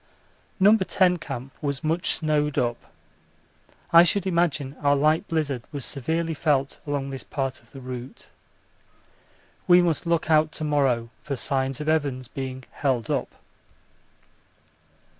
[0.59, 0.75] No.
[0.75, 2.91] 10 Camp was much snowed up:
[3.93, 8.27] I should imagine our light blizzard was severely felt along this part of the route.
[9.67, 13.35] We must look out to morrow for signs of Evans being 'held up.'